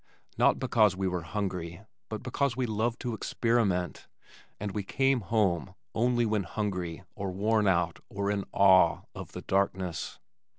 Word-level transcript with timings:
not 0.35 0.57
because 0.57 0.95
we 0.97 1.07
were 1.07 1.21
hungry 1.21 1.81
but 2.09 2.23
because 2.23 2.57
we 2.57 2.65
loved 2.65 2.99
to 2.99 3.13
experiment, 3.13 4.07
and 4.59 4.71
we 4.71 4.81
came 4.81 5.19
home, 5.21 5.75
only 5.93 6.25
when 6.25 6.41
hungry 6.41 7.03
or 7.13 7.29
worn 7.29 7.67
out 7.67 7.99
or 8.09 8.31
in 8.31 8.43
awe 8.51 9.01
of 9.13 9.33
the 9.33 9.43
darkness. 9.43 10.17